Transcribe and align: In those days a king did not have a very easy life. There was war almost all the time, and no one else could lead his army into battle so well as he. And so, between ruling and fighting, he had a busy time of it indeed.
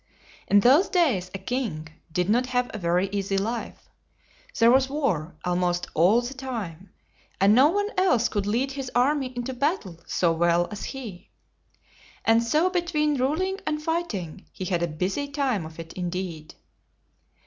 In 0.47 0.61
those 0.61 0.89
days 0.89 1.29
a 1.35 1.37
king 1.37 1.87
did 2.11 2.27
not 2.27 2.47
have 2.47 2.71
a 2.73 2.79
very 2.79 3.07
easy 3.11 3.37
life. 3.37 3.87
There 4.57 4.71
was 4.71 4.89
war 4.89 5.35
almost 5.45 5.85
all 5.93 6.21
the 6.23 6.33
time, 6.33 6.91
and 7.39 7.53
no 7.53 7.69
one 7.69 7.89
else 7.97 8.27
could 8.27 8.47
lead 8.47 8.71
his 8.71 8.89
army 8.95 9.27
into 9.35 9.53
battle 9.53 10.01
so 10.07 10.33
well 10.33 10.67
as 10.71 10.85
he. 10.85 11.29
And 12.25 12.41
so, 12.41 12.71
between 12.71 13.17
ruling 13.19 13.59
and 13.67 13.79
fighting, 13.79 14.47
he 14.51 14.65
had 14.65 14.81
a 14.81 14.87
busy 14.87 15.27
time 15.27 15.67
of 15.67 15.77
it 15.79 15.93
indeed. 15.93 16.55